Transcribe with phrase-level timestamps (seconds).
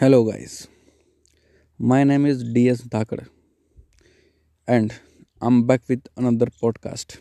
[0.00, 0.68] Hello, guys.
[1.80, 3.28] My name is DS Dhakar,
[4.68, 4.92] and
[5.42, 7.16] I'm back with another podcast.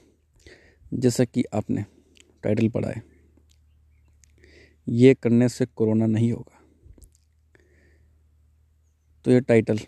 [0.93, 1.83] जैसा कि आपने
[2.43, 3.01] title पढ़ा है
[4.87, 6.59] ये करने से कोरोना नहीं होगा
[9.25, 9.79] तो ये टाइटल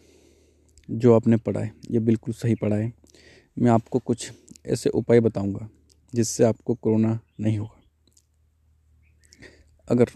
[0.90, 2.92] जो आपने पढ़ा है ये बिल्कुल सही पढ़ा है
[3.58, 4.32] मैं आपको कुछ
[4.66, 5.70] ऐसे उपाय बताऊँगा
[6.14, 7.82] जिससे आपको कोरोना नहीं होगा
[9.88, 10.12] अगर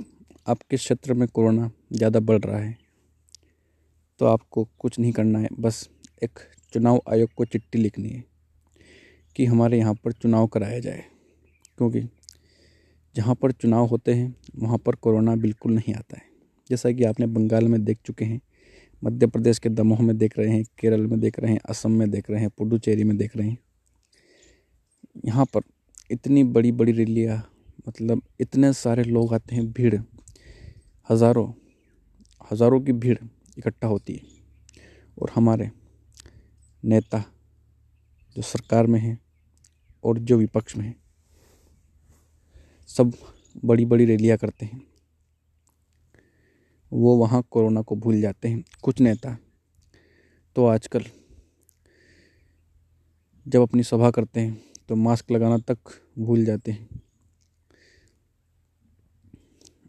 [0.48, 2.78] आपके क्षेत्र में कोरोना ज़्यादा बढ़ रहा है?
[4.20, 5.90] तो आपको कुछ नहीं करना है, बस
[6.24, 6.40] एक
[6.74, 8.24] चुनाव आयोग को चिट्ठी लिखनी है
[9.36, 11.04] कि हमारे यहाँ पर चुनाव कराया जाए।
[11.78, 12.02] क्योंकि
[13.16, 16.26] जहाँ पर चुनाव होते हैं, वहाँ पर कोरोना बिल्कुल नहीं आता है।
[16.70, 18.42] जैसा कि आपने बंगाल में देख चुके हैं,
[19.04, 22.10] मध्य प्रदेश के दमोह में देख रहे हैं, केरल में देख रहे हैं, असम में
[22.12, 23.58] देख रहे हैं, पुडुचेरी में देख रहे हैं।
[25.26, 25.62] यहाँ पर
[26.12, 27.44] इतनी बड़ी बड़ी रैलियाँ
[27.88, 29.96] मतलब इतने सारे लोग आते हैं, भीड़
[31.10, 31.48] हज़ारों
[32.52, 33.18] हज़ारों की भीड़
[33.58, 34.36] इकट्ठा होती है।
[35.18, 35.70] और हमारे
[36.84, 37.24] नेता
[38.36, 39.18] जो सरकार में हैं
[40.04, 40.96] और जो विपक्ष में हैं,
[42.90, 43.14] सब
[43.66, 44.82] बड़ी बड़ी रैलियाँ करते हैं।
[46.92, 49.38] वो वहाँ कोरोना को भूल जाते हैं। कुछ नेता
[50.56, 51.04] तो आजकल
[53.46, 54.58] जब अपनी सभा करते हैं
[54.90, 56.97] तो मास्क लगाना तक भूल जाते हैं।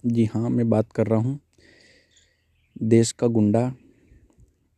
[0.06, 1.38] जी हाँ मैं बात कर रहा हूँ।
[2.82, 3.72] देश का गुंडा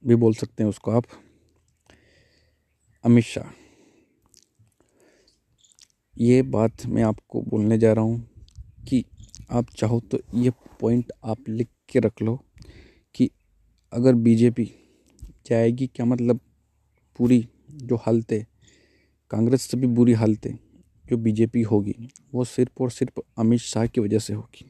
[0.04, 1.04] भी बोल सकते हैं उसको आप।
[3.04, 3.50] अमित शाह।
[6.16, 8.26] ये बात मैं आपको बोलने जा रहा हूँ
[8.88, 9.04] कि
[9.50, 12.36] आप चाहो तो ये पॉइंट आप लिख के रख लो
[13.14, 13.30] कि
[13.92, 14.64] अगर बीजेपी
[15.46, 16.41] जाएगी, क्या मतलब
[17.18, 18.46] पूरी जो हालत है
[19.30, 20.58] कांग्रेस से भी बुरी हालत है
[21.04, 24.69] जो बीजेपी होगी, वो सिर्फ़ और सिर्फ़ अमित शाह की वजह से होगी?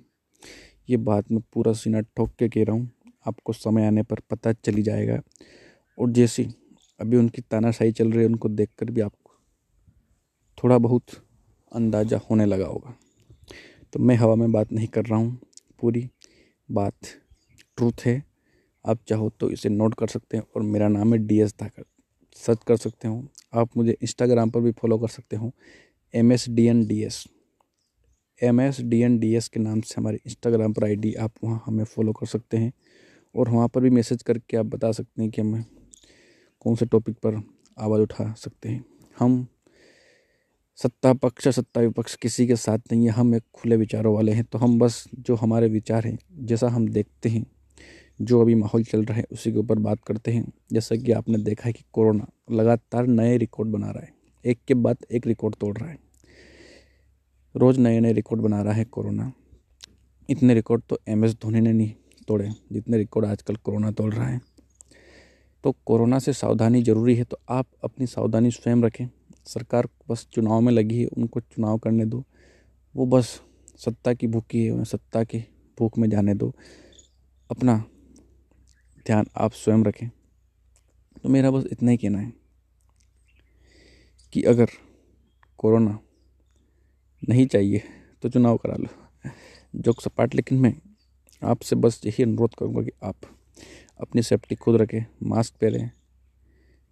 [0.90, 2.90] ये बात मैं पूरा सीना ठोक के कह रहा हूँ।
[3.26, 5.20] आपको समय आने पर पता चली जाएगा।
[5.98, 6.46] और जैसी
[7.00, 9.32] अभी उनकी तानाशाही चल रही है, उनको देखकर भी आपको
[10.58, 11.04] थोड़ा बहुत
[11.72, 12.94] अंदाज़ा होने लगा होगा।
[13.92, 15.38] तो मैं हवा में बात नहीं कर रहा हूँ।
[15.80, 16.08] पूरी
[16.68, 16.94] बात
[17.76, 18.22] ट्रूथ है।
[18.84, 21.84] आप चाहो तो इसे नोट कर सकते हैं और मेरा नाम है डी एस धाकर
[22.36, 23.24] सर्च कर सकते हो।
[23.54, 25.52] आप मुझे इंस्टाग्राम पर भी फॉलो कर सकते हो।
[26.14, 27.24] M S D N D S
[28.42, 31.62] M S D N D S के नाम से हमारे इंस्टाग्राम पर आईडी आप वहाँ
[31.66, 32.72] हमें फॉलो कर सकते हैं
[33.34, 35.64] और वहाँ पर भी मैसेज करके आप बता सकते हैं कि हमें
[36.60, 37.42] कौन से टॉपिक पर
[37.78, 38.84] आवाज़ उठा सकते हैं।
[39.18, 39.46] हम
[40.78, 44.44] सत्ता पक्ष सत्ता विपक्ष किसी के साथ नहीं है, हम एक खुले विचारों वाले हैं
[44.44, 47.46] तो हम बस जो हमारे विचार हैं, जैसा हम देखते हैं,
[48.22, 51.38] जो अभी माहौल चल रहा है, उसी के ऊपर बात करते हैं। जैसा कि आपने
[51.38, 54.12] देखा है कि कोरोना लगातार नए रिकॉर्ड बना रहा है।
[54.44, 56.09] एक के बाद एक रिकॉर्ड तोड़ रहा है।
[57.54, 59.32] रोज़ नए नए रिकॉर्ड बना रहा है कोरोना।
[60.28, 61.92] इतने रिकॉर्ड तो एम एस धोनी ने नहीं
[62.28, 64.40] तोड़े, जितने रिकॉर्ड आजकल कोरोना तोड़ रहा है।
[65.64, 69.06] तो कोरोना से सावधानी ज़रूरी है तो आप अपनी सावधानी स्वयं रखें।
[69.46, 72.24] सरकार बस चुनाव में लगी है, उनको चुनाव करने दो।
[72.94, 73.40] वो बस
[73.78, 75.38] सत्ता की भूखी है, उन्हें सत्ता की
[75.78, 76.54] भूख में जाने दो।
[77.50, 77.76] अपना
[79.06, 80.08] ध्यान आप स्वयं रखें।
[81.22, 82.32] तो मेरा बस इतना ही कहना है
[84.32, 84.68] कि अगर
[85.58, 85.98] कोरोना
[87.22, 87.82] नहीं चाहिए
[88.22, 88.88] तो चुनाव करा लो।
[89.76, 90.74] जोक सपाट लेकिन मैं
[91.42, 93.16] आपसे बस यही अनुरोध करूँगा कि आप
[94.00, 95.90] अपनी सेफ्टी खुद रखें, मास्क पहनें,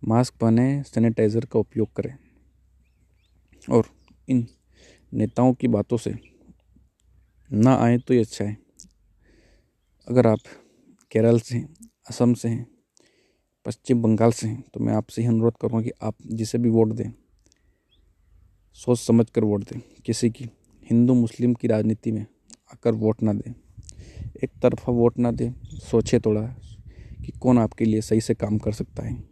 [0.03, 2.17] मास्क पहने, सैनिटाइज़र का उपयोग करें।
[3.69, 3.89] और
[4.29, 4.47] इन
[5.13, 6.15] नेताओं की बातों से
[7.51, 8.57] ना आए तो ये अच्छा है।
[10.09, 10.39] अगर आप
[11.13, 11.69] केरल से हैं,
[12.11, 12.67] असम से हैं,
[13.67, 16.93] पश्चिम बंगाल से हैं तो मैं आपसे ही अनुरोध करूँगा कि आप जिसे भी वोट
[16.93, 17.11] दें
[18.79, 20.45] सोच समझ कर वोट दें। किसी की,
[20.91, 22.27] हिंदू, मुस्लिम की राजनीति में
[22.73, 23.55] आकर वोट ना दें।
[24.45, 26.41] एक तरफा वोट ना दें, सोचे थोड़ा
[27.25, 29.25] कि कौन आपके लिए सही से काम कर सकता है।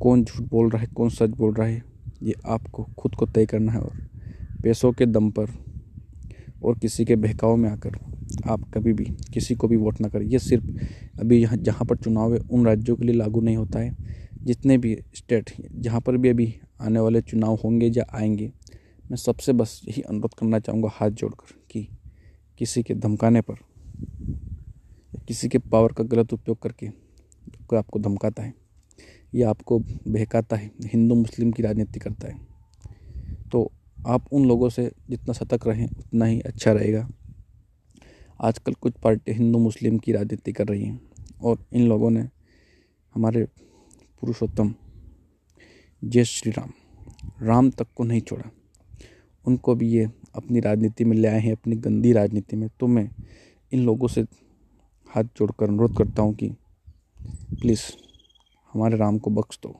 [0.00, 1.82] कौन झूठ बोल रहा है, कौन सच बोल रहा है,
[2.22, 4.08] ये आपको खुद को तय करना है और
[4.62, 5.46] पैसों के दम पर
[6.64, 7.92] और किसी के बहकाव में आकर
[8.46, 10.64] आप कभी भी किसी को भी वोट ना करें। ये सिर्फ़
[11.20, 13.96] अभी यहाँ, जहाँ पर चुनाव है, उन राज्यों के लिए लागू नहीं होता है।
[14.42, 18.50] जितने भी स्टेट जहाँ पर भी अभी आने वाले चुनाव होंगे या आएँगे,
[19.10, 21.86] मैं सबसे बस यही अनुरोध करना चाहूँगा हाथ जोड़कर कि
[22.58, 23.54] किसी के धमकाने पर,
[25.28, 26.88] किसी के पावर का गलत उपयोग करके
[27.68, 28.54] कोई आपको धमकाता है
[29.34, 32.40] या आपको बहकाता है, हिंदू, मुस्लिम की राजनीति करता है
[33.50, 33.70] तो
[34.06, 37.08] आप उन लोगों से जितना सतर्क रहें, उतना ही अच्छा रहेगा।
[38.40, 41.00] आजकल कुछ पार्टी हिंदू, मुस्लिम की राजनीति कर रही हैं
[41.42, 42.28] और इन लोगों ने
[43.14, 43.44] हमारे
[44.22, 44.74] पुरुषोत्तम
[46.02, 46.70] जय श्री राम
[47.42, 48.50] राम तक को नहीं छोड़ा।
[49.44, 50.04] उनको भी ये
[50.34, 53.08] अपनी राजनीति में ले आए हैं, अपनी गंदी राजनीति में। तो मैं
[53.72, 54.20] इन लोगों से
[55.10, 56.48] हाथ जोड़कर अनुरोध करता हूँ कि
[57.60, 57.82] प्लीज़
[58.74, 59.70] हमारे राम को बख्श दो।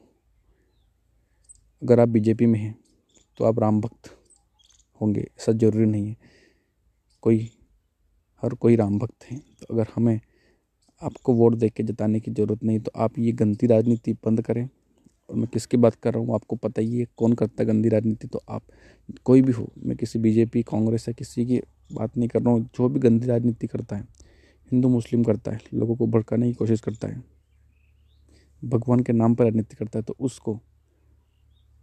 [1.83, 2.75] अगर आप बीजेपी में हैं
[3.39, 4.11] तो आप राम भक्त
[5.01, 6.17] होंगे, ऐसा ज़रूरी नहीं है।
[7.23, 7.51] कोई,
[8.43, 10.21] हर कोई राम भक्त है। तो अगर हमें
[11.03, 14.69] आपको वोट दे के जताने की ज़रूरत नहीं तो आप ये गंदी राजनीति बंद करें।
[15.29, 17.89] और मैं किसकी बात कर रहा हूँ, आपको पता ही है कौन करता है गंदी
[17.89, 18.63] राजनीति तो आप,
[19.25, 21.61] कोई भी हो, मैं किसी बीजेपी, कांग्रेस या किसी की
[21.93, 24.03] बात नहीं कर रहा हूँ, जो भी गंदी राजनीति करता है,
[24.73, 27.23] हिंदू, मुस्लिम करता है, लोगों को भड़काने की कोशिश करता है,
[28.63, 30.61] भगवान के नाम पर राजनीति करता है तो उसको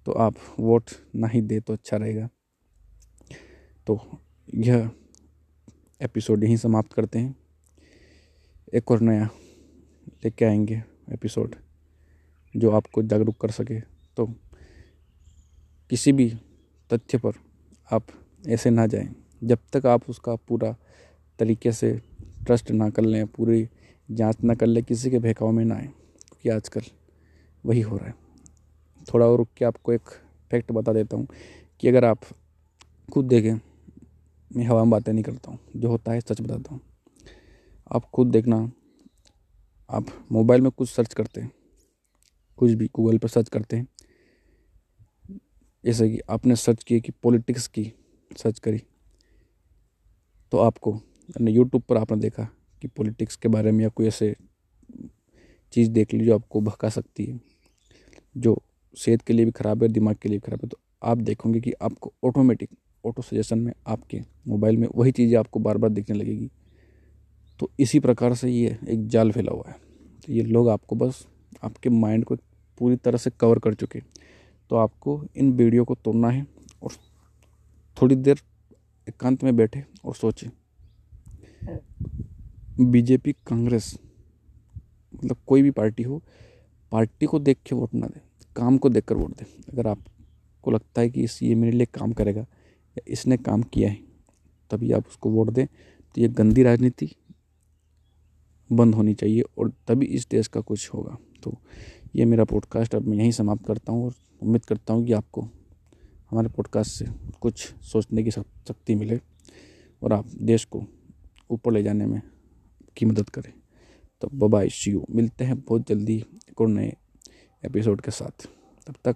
[0.06, 2.30] तो आप वोट ना ही दे तो अच्छा रहेगा।
[3.88, 4.00] तो
[4.56, 4.90] यह
[6.02, 7.36] एपिसोड यहीं समाप्त करते हैं।
[8.74, 9.30] एक और नया
[10.24, 10.84] लेके आएँगे
[11.14, 11.56] एपिसोड।
[12.56, 13.80] जो आपको जागरूक कर सके।
[14.18, 14.26] तो
[15.90, 16.30] किसी भी
[16.90, 17.34] तथ्य पर
[17.92, 18.08] आप
[18.48, 20.76] ऐसे ना जाएँ। जब तक आप उसका पूरा
[21.40, 21.92] तरीके से
[22.46, 23.70] ट्रस्ट ना कर लें, पूरी
[24.10, 26.82] जाँच ना कर लें, किसी के बहकाव में ना आए, क्योंकि आजकल
[27.64, 28.14] वही हो रहा है।
[29.14, 30.10] थोड़ा और रुक के आपको एक
[30.52, 31.28] फैक्ट बता देता हूँ
[31.80, 32.20] कि अगर आप
[33.14, 33.54] खुद देखें,
[34.52, 36.82] मैं हवा में बातें नहीं करता हूँ, जो होता है सच बताता हूँ।
[37.92, 38.72] आप खुद देखना,
[39.90, 41.52] आप मोबाइल में कुछ सर्च करते हैं
[42.60, 43.88] कुछ भी गूगल पर सर्च करते हैं।
[45.84, 47.92] जैसे कि आपने सर्च किया कि पॉलिटिक्स की
[48.32, 48.82] सर्च करी
[50.52, 51.00] तो आपको
[51.42, 52.48] यूट्यूब पर आपने देखा
[52.82, 54.36] कि पॉलिटिक्स के बारे में या कोई ऐसे
[55.74, 57.40] चीज़ देख ली जो आपको भका सकती है,
[58.36, 58.62] जो
[58.98, 61.74] सेहत के लिए भी ख़राब है दिमाग के लिए ख़राब है तो आप देखोगे कि
[61.82, 62.70] आपको ऑटोमेटिक
[63.04, 66.50] ऑटो सजेशन में आपके मोबाइल में वही चीज़ें आपको बार बार दिखने लगेगी।
[67.60, 69.76] तो इसी प्रकार से ये एक जाल फैला हुआ है।
[70.26, 71.26] तो ये लोग आपको बस,
[71.64, 72.36] आपके माइंड को
[72.80, 74.02] पूरी तरह से कवर कर चुके
[74.72, 76.46] तो आपको इन वीडियो को तोड़ना है
[76.84, 76.92] और
[77.98, 78.42] थोड़ी देर
[79.08, 80.50] एकांत में बैठे और सोचे।
[82.82, 83.94] बीजेपी कांग्रेस
[85.14, 86.22] मतलब कोई भी पार्टी हो
[86.92, 88.22] पार्टी को देख के वोट ना दें,
[88.56, 92.14] काम को देखकर वोट दें। अगर आपको लगता है कि इस, ये मेरे लिए काम
[92.14, 94.00] करेगा या इसने काम किया है,
[94.72, 97.10] तभी आप उसको वोट दें। तो ये गंदी राजनीति
[98.70, 101.58] बंद होनी चाहिए और तभी इस देश का कुछ होगा। तो
[102.16, 105.42] ये मेरा पॉडकास्ट अब मैं यहीं समाप्त करता हूँ और उम्मीद करता हूँ कि आपको
[106.30, 107.06] हमारे पॉडकास्ट से
[107.42, 109.20] कुछ सोचने की शक्ति मिले
[110.04, 110.84] और आप देश को
[111.52, 112.22] ऊपर ले जाने में
[112.98, 113.54] की मदद करें।
[114.22, 116.18] तो बाय शी यू मिलते हैं बहुत जल्दी
[116.50, 116.94] एक और नए
[117.66, 118.48] एपिसोड के साथ।
[118.88, 119.16] तब तक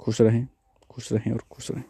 [0.00, 0.46] खुश रहें
[0.90, 1.84] खुश रहें और खुश रहें।